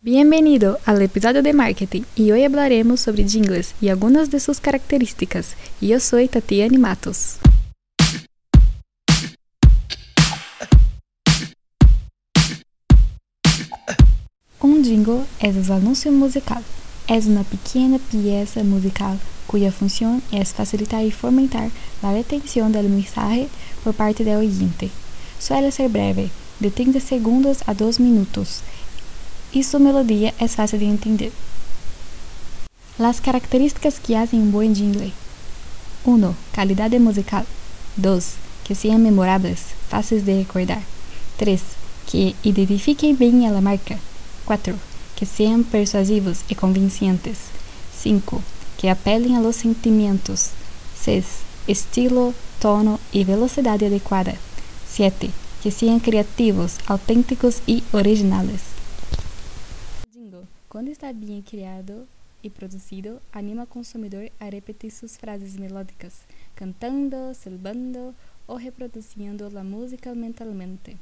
[0.00, 5.56] Bienvenido al episodio de marketing y hoy hablaremos sobre jingles y algunas de sus características.
[5.80, 7.38] Yo soy Tatiana Matos.
[14.60, 16.62] Un jingle es un anuncio musical.
[17.08, 19.18] Es una pequeña pieza musical
[19.48, 21.70] cuya función es facilitar y fomentar
[22.02, 23.48] la retención del mensaje
[23.82, 24.90] por parte del oyente.
[25.40, 28.62] Suele ser breve, de 30 segundos a 2 minutos,
[29.52, 31.32] y su melodía es fácil de entender.
[32.98, 35.12] Las características que hacen un buen jingle.
[36.04, 36.34] 1.
[36.52, 37.46] Calidad musical.
[37.96, 38.24] 2.
[38.64, 40.82] Que sean memorables, fáceis de recordar.
[41.36, 41.62] 3.
[42.10, 43.98] Que identifiquem bem a la marca.
[44.46, 44.74] 4.
[45.16, 47.38] Que sean persuasivos e convincentes.
[48.02, 48.42] 5.
[48.76, 50.50] Que apelem a los sentimentos.
[51.02, 51.24] 6.
[51.66, 54.34] Estilo, tono e velocidade adequada.
[54.88, 55.30] 7.
[55.62, 58.77] Que sean criativos, autênticos e originales.
[60.68, 62.06] Quando está bem criado
[62.42, 68.14] e produzido, anima o consumidor a repetir suas frases melódicas, cantando, silbando
[68.46, 70.94] ou reproduzindo a música mentalmente.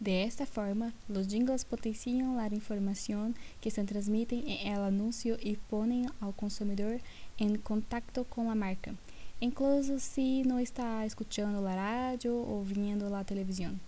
[0.00, 5.58] De esta forma, os jingles potenciam a informação que se transmite em el anúncio e
[5.68, 6.98] põem ao consumidor
[7.38, 8.94] em contato com a marca,
[9.42, 13.78] incluso se não está escutando a rádio ou vendo a televisão.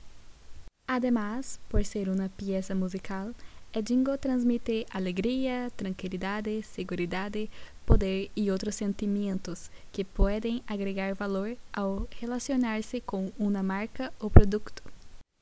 [0.87, 3.33] Además, por ser uma pieza musical,
[3.73, 7.49] el jingle transmite alegria, tranquilidade, seguridade,
[7.87, 14.83] poder e outros sentimentos que podem agregar valor ao relacionar-se com uma marca ou produto.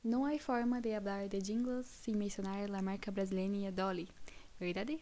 [0.05, 4.09] Não há forma de falar de jingles sem mencionar a marca brasileira Dolly,
[4.61, 4.99] verdade?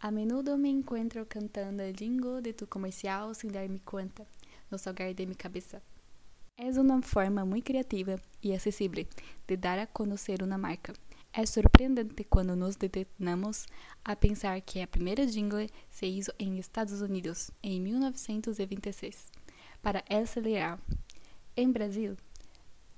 [0.00, 4.24] A menudo me encontro cantando el jingle de tu comercial sem dar-me conta,
[4.70, 5.82] no salgar de minha cabeça.
[6.56, 9.06] É uma forma muito criativa e acessível
[9.46, 10.94] de dar a conhecer uma marca.
[11.32, 13.66] É surpreendente quando nos detenamos
[14.04, 19.30] a pensar que a primeira jingle se hizo em Estados Unidos em 1926
[19.80, 20.80] para El Cereal.
[21.56, 22.16] Em Brasil,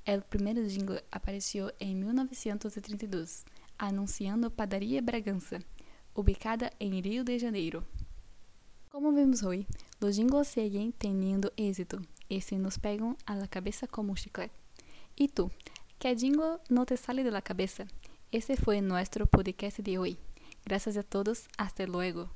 [0.06, 3.44] o primeiro jingle apareceu em 1932,
[3.78, 5.60] anunciando Padaria Bragança,
[6.15, 7.84] ubicada em Rio de Janeiro.
[8.88, 9.66] Como vemos hoje,
[10.00, 12.00] os jingles seguem tendo êxito
[12.31, 14.54] e se nos pegam la cabeça como um chiclete.
[15.19, 15.50] E tu,
[15.98, 17.87] que jingle não te sale de la cabeza?
[18.32, 20.16] Ese fue nuestro podcast de hoy.
[20.65, 21.48] Gracias a todos.
[21.59, 22.31] Hasta luego.